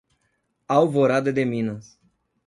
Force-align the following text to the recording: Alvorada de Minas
Alvorada 0.67 1.31
de 1.31 1.45
Minas 1.45 1.99